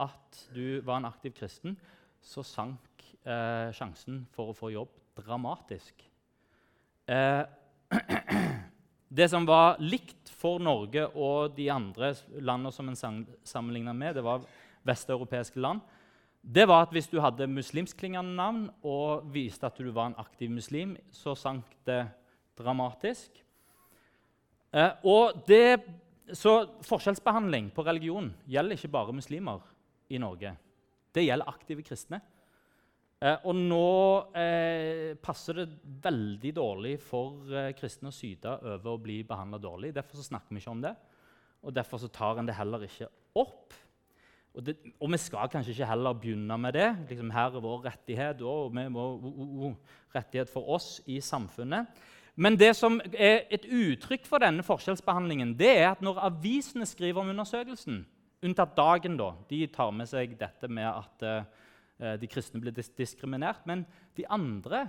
[0.00, 1.76] at du var en aktiv kristen,
[2.22, 6.04] så sank eh, sjansen for å få jobb dramatisk.
[7.06, 7.42] Eh,
[9.18, 14.24] det som var likt for Norge og de andre landene som en sammenligna med, det
[14.24, 14.46] var
[14.86, 15.82] vesteuropeiske land,
[16.42, 20.50] det var at hvis du hadde muslimskklingende navn og viste at du var en aktiv
[20.50, 22.02] muslim, så sank det
[22.58, 23.30] dramatisk.
[24.72, 25.82] Eh, det
[26.32, 26.54] så
[26.86, 29.62] forskjellsbehandling på religion gjelder ikke bare muslimer
[30.08, 30.54] i Norge.
[31.12, 32.20] Det gjelder aktive kristne.
[33.22, 33.86] Eh, og nå
[34.34, 35.68] eh, passer det
[36.02, 39.92] veldig dårlig for eh, kristne å syte over å bli behandla dårlig.
[39.94, 40.94] Derfor snakker vi ikke om det,
[41.62, 43.76] og derfor tar en det heller ikke opp.
[44.52, 46.88] Og, det, og, vi skal kanskje ikke heller begynne med det.
[47.08, 51.22] Liksom, her er vår rettighet, og vi må, uh, uh, uh, rettighet for oss i
[51.24, 52.02] samfunnet.
[52.36, 57.22] Men det som er et uttrykk for denne forskjellsbehandlingen, det er at når avisene skriver
[57.22, 58.02] om undersøkelsen,
[58.42, 62.90] unntatt Dagen, da, de tar med seg dette med at uh, de kristne blir dis
[62.98, 63.62] diskriminert.
[63.68, 63.86] Men
[64.18, 64.88] de andre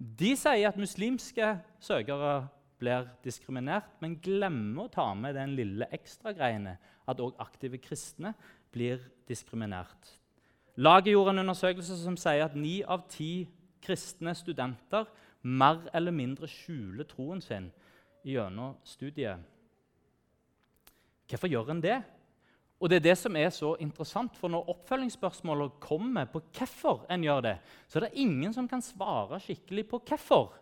[0.00, 1.50] de sier at muslimske
[1.84, 2.48] søkere
[2.80, 6.78] blir diskriminert, men glemmer å ta med den lille ekstragreiene
[7.10, 8.32] at òg aktive kristne
[8.72, 10.14] blir diskriminert.
[10.80, 13.44] Laget gjorde en undersøkelse som sier at ni av ti
[13.84, 15.08] kristne studenter
[15.42, 17.68] mer eller mindre skjuler troen sin
[18.24, 19.40] gjennom studiet.
[21.28, 21.98] Hvorfor gjør en det?
[22.80, 27.24] Og Det er det som er så interessant, for når oppfølgingsspørsmålet kommer på hvorfor en
[27.24, 30.54] gjør det, så er det ingen som kan svare skikkelig på hvorfor.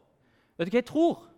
[0.58, 1.28] Vet du hva jeg tror?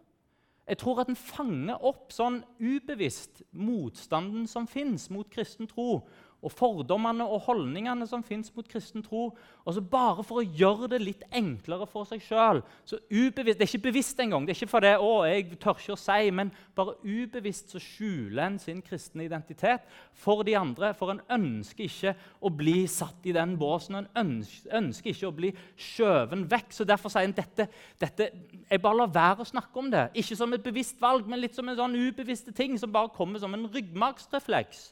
[0.70, 6.06] Jeg tror at en fanger opp sånn ubevisst motstanden som fins mot kristen tro,
[6.40, 9.30] og fordommene og holdningene som fins mot kristen tro.
[9.64, 12.60] Og så Bare for å gjøre det litt enklere for seg sjøl.
[12.86, 14.46] Det er ikke bevisst engang.
[14.46, 17.82] Det er ikke for det, å, jeg tør ikke å si, men bare ubevisst så
[17.82, 19.84] skjuler en sin kristne identitet
[20.16, 20.92] for de andre.
[20.96, 23.98] For en ønsker ikke å bli satt i den båsen.
[23.98, 25.50] En ønsker, ikke å bli
[25.90, 26.70] skjøven vekk.
[26.76, 27.66] Så derfor sier en dette,
[28.00, 28.30] dette
[28.70, 30.06] Jeg bare lar være å snakke om det.
[30.22, 33.42] Ikke som et bevisst valg, men litt som en sånn ubevisste ting som bare kommer
[33.42, 34.90] som en ryggmargsrefleks.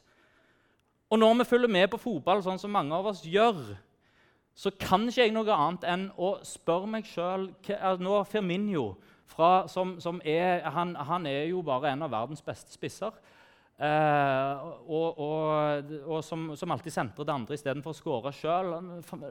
[1.08, 3.62] Og når vi følger med på fotball, sånn som mange av oss gjør,
[4.58, 7.46] så kan ikke jeg noe annet enn å spørre meg sjøl
[8.02, 8.96] Nå Firminio,
[9.28, 13.14] fra, som, som er, han, han, er jo bare en av verdens beste spisser.
[13.78, 18.72] Eh, og, og, og som, som, alltid sentrer det andre istedenfor å skåre sjøl.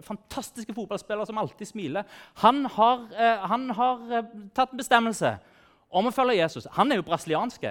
[0.06, 2.08] Fantastiske fotballspiller som alltid smiler.
[2.46, 5.34] Han har, eh, han har eh, tatt en bestemmelse
[5.90, 6.70] om å følge Jesus.
[6.78, 7.68] Han er jo brasiliansk.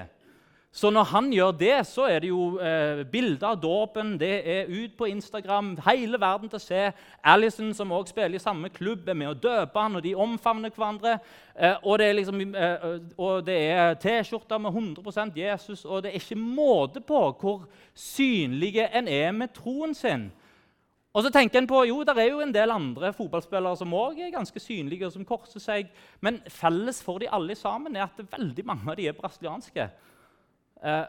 [0.77, 4.69] Så når han gjør det, så er det jo eh, bilder av dåpen, det er
[4.69, 6.81] ut på Instagram, hele verden til å se.
[7.25, 10.75] Alison, som også spiller i samme klubb, er med å døpe han, og de omfavner
[10.77, 11.15] hverandre.
[11.57, 16.37] Eh, og det er, liksom, eh, er T-skjorter med 100% Jesus, og det er ikke
[16.37, 17.65] måte på hvor
[17.97, 20.27] synlige en er med troen sin.
[21.17, 24.27] Og så tenker en på, jo, Det er jo en del andre fotballspillere som også
[24.27, 25.89] er ganske synlige, og som korser seg.
[26.21, 29.89] Men felles for de alle sammen er at veldig mange av de er brasilianske.
[30.83, 31.05] Eh,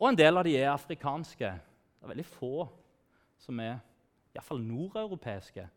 [0.00, 1.50] og en del av de er afrikanske.
[1.98, 2.66] Det er veldig få
[3.42, 3.76] som er
[4.34, 5.68] iallfall nordeuropeiske.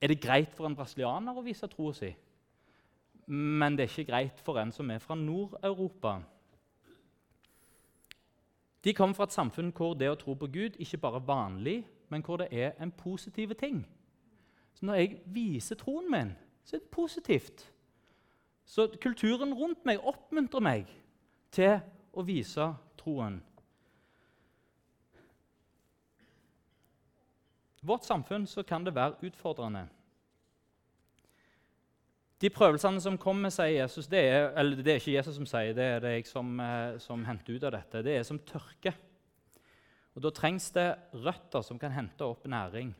[0.00, 2.10] Er det greit for en brasilianer å vise troa si?
[3.30, 6.18] Men det er ikke greit for en som er fra Nord-Europa.
[8.84, 11.78] De kommer fra et samfunn hvor det å tro på Gud ikke bare er vanlig,
[12.08, 13.84] men hvor det er en positiv ting.
[14.74, 16.32] Så når jeg viser troen min,
[16.64, 17.66] så er det positivt.
[18.64, 20.88] Så kulturen rundt meg oppmuntrer meg
[21.52, 21.80] til
[22.12, 22.66] å vise
[23.00, 23.40] troen.
[27.80, 29.86] Vårt samfunn kan det være utfordrende.
[32.40, 35.74] De prøvelsene som kommer, sier Jesus det er, eller det er ikke Jesus som sier
[35.76, 38.02] det, er det jeg som, eh, som henter ut av dette.
[38.04, 38.94] Det er som tørke.
[40.16, 42.94] Og Da trengs det røtter som kan hente opp næring.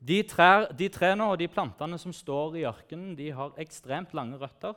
[0.00, 4.38] De, trær, de trærne og de plantene som står i ørkenen, de har ekstremt lange
[4.40, 4.74] røtter.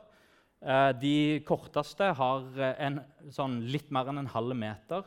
[0.64, 5.04] Eh, de korteste har eh, en, sånn litt mer enn en halv meter.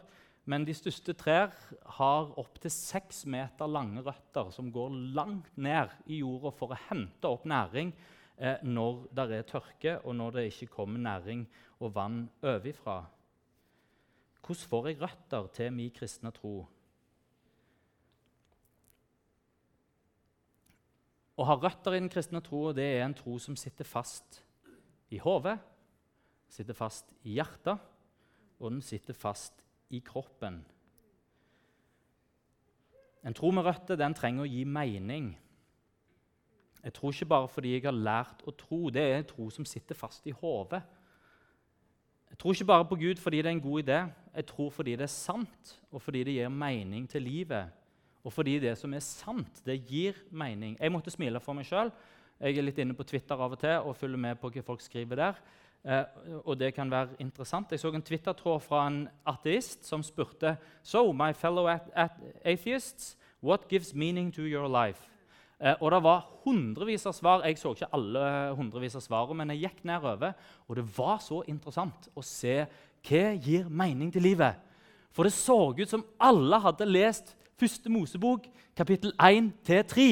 [0.48, 1.50] men de største trær
[1.98, 7.28] har opptil seks meter lange røtter som går langt ned i jorda for å hente
[7.28, 7.92] opp næring
[8.38, 11.44] eh, når det er tørke, og når det ikke kommer næring
[11.82, 13.02] og vann ovenfra.
[14.40, 16.56] Hvordan får jeg røtter til min kristne tro?
[21.36, 24.47] Å ha røtter i den kristne troa er en tro som sitter fast
[25.14, 25.58] i hodet,
[26.50, 27.80] sitter fast i hjertet,
[28.60, 30.62] og den sitter fast i kroppen.
[33.28, 35.32] En tro med røtter den trenger å gi mening.
[36.84, 38.88] Jeg tror ikke bare fordi jeg har lært å tro.
[38.94, 40.80] Det er en tro som sitter fast i hodet.
[42.32, 44.00] Jeg tror ikke bare på Gud fordi det er en god idé.
[44.36, 47.74] Jeg tror fordi det er sant, og fordi det gir mening til livet.
[48.24, 50.78] Og fordi det som er sant, det gir mening.
[50.80, 51.92] Jeg måtte smile for meg sjøl.
[52.38, 54.84] Jeg er litt inne på Twitter av og til og følger med på hva folk
[54.86, 55.40] skriver der.
[55.88, 56.04] Eh,
[56.44, 57.72] og det kan være interessant.
[57.72, 61.68] Jeg så en Twitter-tråd fra en ateist som spurte So, my fellow
[62.46, 65.10] atheists, what gives meaning to your life?
[65.60, 67.46] Eh, og det var hundrevis av svar.
[67.46, 70.36] Jeg så ikke alle hundrevis av svarene, men jeg gikk nedover,
[70.68, 72.60] og det var så interessant å se
[73.08, 74.62] hva gir mening til livet.
[75.10, 78.44] For det så ut som alle hadde lest Første Mosebok,
[78.78, 80.04] kapittel 1-3,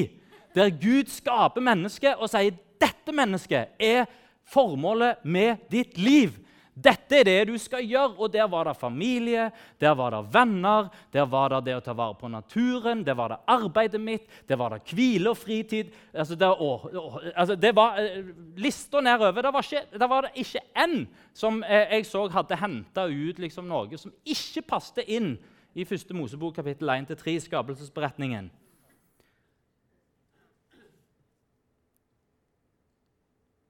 [0.55, 4.05] der Gud skaper mennesket og sier dette mennesket er
[4.45, 6.35] formålet med ditt liv.
[6.75, 8.17] Dette er det du skal gjøre.
[8.19, 9.47] Og der var det familie,
[9.79, 13.31] der var det venner, der var det det å ta vare på naturen, der var
[13.31, 15.93] det arbeidet mitt, der var det hvile og fritid.
[16.13, 18.27] Altså, det, å, å, altså, det var eh,
[18.59, 19.41] Lista nedover.
[19.47, 20.97] Der var, ikke, det var det ikke én
[21.33, 25.37] som eh, jeg så hadde henta ut liksom, noe som ikke passet inn
[25.75, 28.51] i første Mosebok kapittel 1-3, skapelsesberetningen.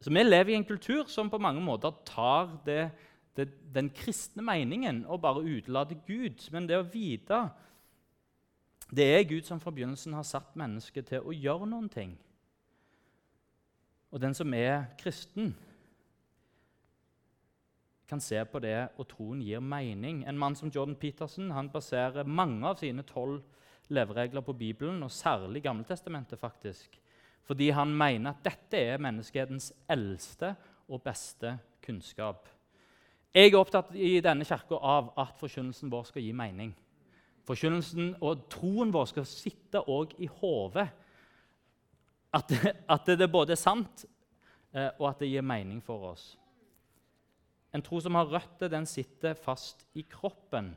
[0.06, 2.92] Så Vi lever i en kultur som på mange måter tar det,
[3.34, 6.44] det, den kristne meningen og bare utelater Gud.
[6.54, 7.40] Men det å vite
[8.94, 12.12] det er Gud som fra begynnelsen har satt mennesket til å gjøre noen ting.
[14.14, 15.56] Og den som er kristen,
[18.06, 20.22] kan se på det, og troen gir mening.
[20.30, 23.42] En mann som Jordan Peterson han baserer mange av sine tolv
[23.90, 26.40] leveregler på Bibelen, og særlig Gammeltestamentet.
[26.40, 27.02] faktisk
[27.46, 30.56] fordi han mener at dette er menneskehetens eldste
[30.90, 32.50] og beste kunnskap.
[33.36, 36.72] Jeg er opptatt i denne kirka av at forkynnelsen vår skal gi mening.
[37.46, 40.88] Forkynnelsen og troen vår skal sitte òg i hodet.
[42.36, 42.52] At,
[42.96, 44.06] at, det både sant,
[44.74, 46.34] eh, og at det gir mening for oss.
[47.76, 50.74] En tro som har røtter, den sitter fast i kroppen.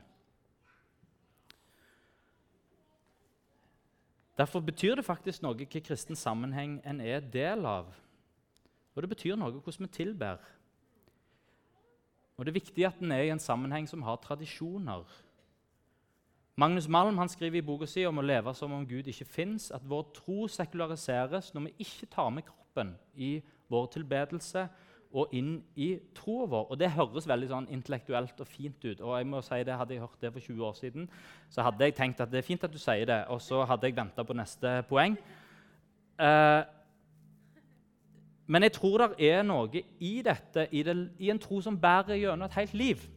[4.39, 7.89] Derfor betyr det faktisk noe hvilken kristen sammenheng en er del av.
[8.95, 10.39] Og det betyr noe hvordan vi tilber.
[12.39, 15.03] Og Det er viktig at en er i en sammenheng som har tradisjoner.
[16.55, 19.71] Magnus Malm han skriver i boka si om å leve som om Gud ikke fins,
[19.75, 24.65] at vår tro sekulariseres når vi ikke tar med kroppen i vår tilbedelse
[25.13, 26.65] og inn i troa vår.
[26.69, 29.01] Og Det høres veldig sånn intellektuelt og fint ut.
[29.01, 31.09] og jeg må si det, Hadde jeg hørt det for 20 år siden,
[31.49, 33.87] så hadde jeg tenkt at det er fint at du sier det, og så hadde
[33.87, 35.17] jeg venta på neste poeng.
[36.19, 36.63] Eh,
[38.47, 42.15] men jeg tror det er noe i dette, i, det, i en tro som bærer
[42.15, 43.09] gjennom et helt liv.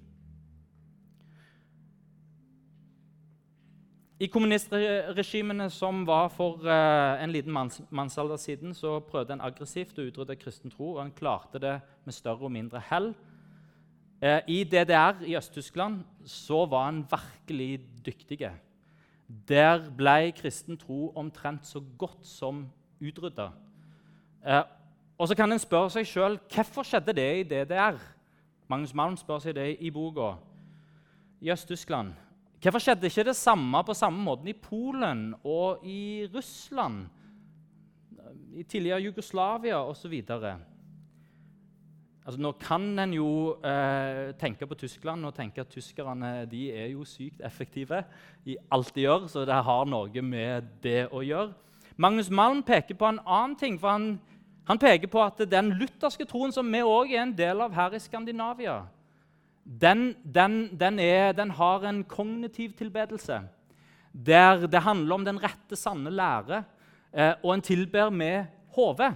[4.22, 9.98] I kommunistregimene som var for uh, en liten manns, mannsalder siden, så prøvde en aggressivt
[9.98, 11.72] å utrydde kristen tro, og en klarte det
[12.06, 13.10] med større og mindre hell.
[14.22, 18.52] Uh, I DDR i Øst-Tyskland så var en virkelig dyktig.
[19.48, 22.68] Der ble kristen tro omtrent så godt som
[23.02, 23.50] utrydda.
[24.46, 24.62] Uh,
[25.18, 27.98] og så kan en spørre seg sjøl hvorfor skjedde det i DDR.
[28.70, 30.36] Magnus Malm spør seg det i boka.
[31.42, 32.14] I Øst-Tyskland
[32.62, 37.08] Hvorfor skjedde ikke det samme på samme måten i Polen og i Russland,
[38.54, 40.14] i tidligere Jugoslavia osv.?
[42.22, 46.92] Altså, nå kan en jo eh, tenke på Tyskland og tenke at tyskerne de er
[46.92, 48.04] jo sykt effektive
[48.46, 51.50] i alt de gjør, så det har noe med det å gjøre.
[51.98, 53.74] Magnus Malm peker på en annen ting.
[53.80, 54.20] for Han,
[54.70, 57.98] han peker på at den lutherske troen som vi òg er en del av her
[57.98, 58.84] i Skandinavia,
[59.64, 63.42] den, den, den, er, den, har en kognitiv tilbedelse.
[64.12, 66.64] Der det handler om den rette, sanne lære,
[67.14, 68.44] eh, og en tilber med
[68.74, 69.14] hodet.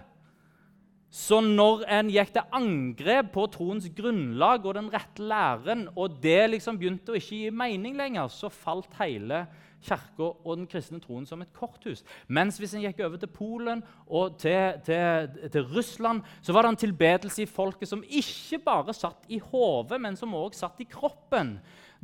[1.11, 6.51] Så når en gikk til angrep på troens grunnlag og den rette læren, og det
[6.51, 9.47] liksom begynte å ikke gi mening lenger, så falt hele
[9.87, 12.05] kirka og den kristne troen som et korthus.
[12.29, 16.75] Mens hvis en gikk over til Polen og til, til, til, Russland, så var det
[16.75, 20.91] en tilbedelse i folket som ikke bare satt i hodet, men som også satt i
[20.91, 21.57] kroppen.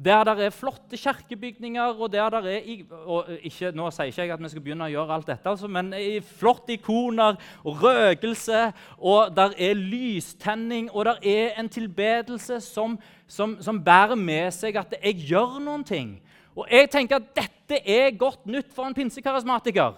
[0.05, 4.33] Der det er flotte kirkebygninger, og der det er og ikke, Nå sier ikke jeg
[4.33, 5.93] at vi skal begynne å gjøre alt dette, altså, men
[6.39, 13.59] flotte ikoner og røkelse, og der er lystenning, og der er en tilbedelse som, som,
[13.61, 16.17] som bærer med seg at jeg gjør noen ting.
[16.57, 19.95] Og jeg tenker at dette er godt nytt for en pinsekarismatiker.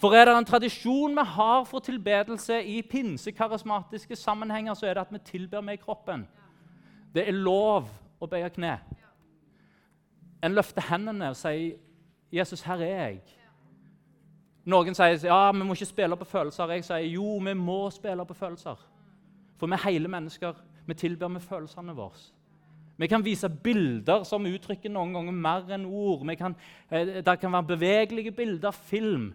[0.00, 5.00] For er det en tradisjon vi har for tilbedelse i pinsekarismatiske sammenhenger, så er det
[5.00, 6.24] at vi tilber med kroppen.
[7.14, 7.90] Det er lov
[8.20, 8.78] å bøye kne.
[10.40, 11.76] En løfter hendene og sier,
[12.32, 13.36] 'Jesus, her er jeg.'
[14.64, 16.70] Noen sier ja, vi må ikke spille på følelser.
[16.70, 18.76] Jeg sier jo, vi må spille på følelser.
[19.58, 20.54] For vi er hele mennesker.
[20.86, 22.20] Vi tilber med følelsene våre.
[23.00, 26.26] Vi kan vise bilder som uttrykker noen ganger mer enn ord.
[26.36, 26.56] Kan,
[26.90, 29.32] eh, det kan være bevegelige bilder, film.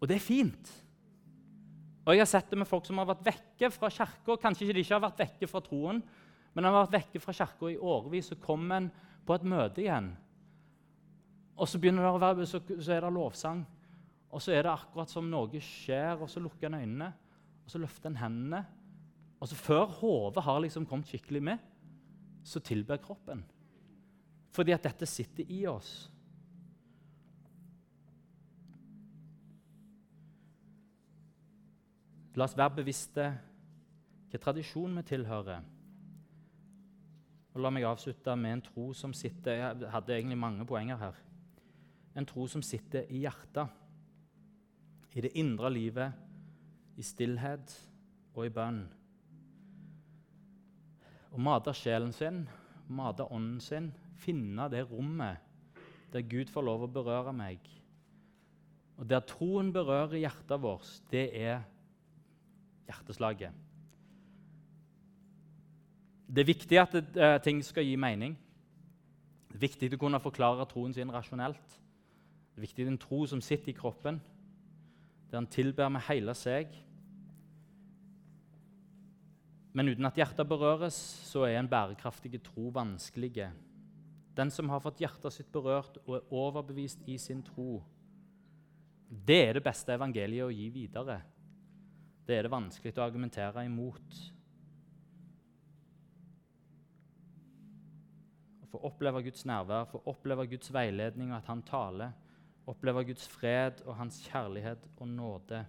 [0.00, 0.72] Og det er fint.
[2.04, 4.36] Og Jeg har sett det med folk som har vært vekke fra kirka.
[4.36, 6.02] Kanskje ikke de ikke har vært vekke fra troen,
[6.52, 8.28] men har vært vekke fra kirka i årevis.
[8.28, 8.90] Så kom en
[9.24, 10.16] på et møte igjen,
[11.56, 13.64] og så, begynner det å være, så, så er det lovsang.
[14.32, 17.12] Og så er det akkurat som noe skjer, og så lukker en øynene,
[17.62, 18.64] og så løfter en hendene.
[19.42, 21.58] Og så Før hodet har liksom kommet skikkelig med,
[22.44, 23.42] så tilber kroppen.
[24.54, 25.90] Fordi at dette sitter i oss.
[32.38, 33.26] La oss være bevisste
[34.30, 35.66] hvilken tradisjon vi tilhører.
[37.52, 41.18] Og La meg avslutte med en tro som sitter Jeg hadde egentlig mange poenger her.
[42.16, 43.68] En tro som sitter i hjertet,
[45.12, 46.12] i det indre livet,
[46.96, 47.74] i stillhet
[48.34, 48.84] og i bønn
[51.32, 52.44] å mate sjelen sin,
[52.92, 55.40] mate ånden sin, finne det rommet
[56.12, 57.60] der Gud får lov å berøre meg.
[59.00, 61.62] Og der troen berører hjertet vårt, det er
[62.90, 63.56] hjerteslaget.
[66.32, 68.36] Det er viktig at det, uh, ting skal gi mening.
[69.48, 71.74] Det er viktig å kunne forklare troen sin rasjonelt.
[72.52, 74.20] Det er viktig en tro som sitter i kroppen,
[75.30, 76.72] der han tilber med hele seg.
[79.72, 83.48] Men uten at hjertet berøres, så er en bærekraftig tro vanskelig.
[84.36, 87.80] Den som har fått hjertet sitt berørt og er overbevist i sin tro,
[89.12, 91.18] det er det beste evangeliet å gi videre.
[92.24, 94.20] Det er det vanskelig å argumentere imot.
[98.62, 102.14] Å få oppleve Guds nærvær, få oppleve Guds veiledning og at Han taler,
[102.68, 105.64] oppleve Guds fred og Hans kjærlighet og nåde.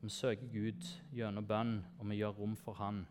[0.00, 3.04] Vi søker Gud gjennom bønn, og vi gjør rom for Han.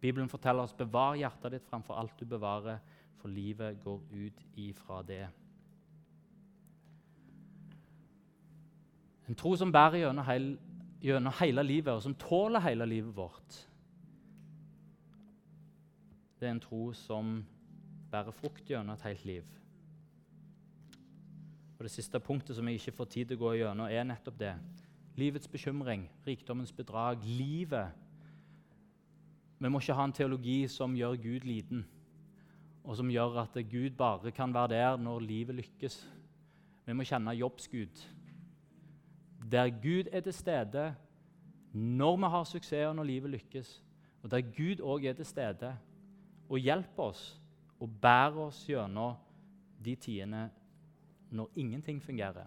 [0.00, 2.82] Bibelen forteller oss bevar hjertet ditt framfor alt du bevarer,
[3.16, 5.24] for livet går ut ifra det.
[9.26, 10.52] En tro som bærer gjennom, heil,
[11.02, 13.58] gjennom hele livet, og som tåler hele livet vårt.
[16.36, 17.38] Det er en tro som
[18.12, 19.44] bærer frukt gjennom et helt liv.
[21.78, 24.38] Og Det siste punktet som jeg ikke får tid til å gå gjennom, er nettopp
[24.38, 24.54] det
[25.16, 27.90] livets bekymring, rikdommens bedrag, livet.
[29.58, 31.86] Vi må ikke ha en teologi som gjør Gud liten,
[32.84, 35.96] og som gjør at Gud bare kan være der når livet lykkes.
[36.86, 38.04] Vi må kjenne jobbsgud.
[39.50, 40.94] Der Gud er til stede
[41.72, 43.82] når vi har suksess, og når livet lykkes.
[44.22, 45.76] Og der Gud òg er til stede
[46.48, 47.40] og hjelper oss
[47.80, 49.16] og bærer oss gjennom
[49.84, 50.50] de tidene
[51.30, 52.46] når ingenting fungerer.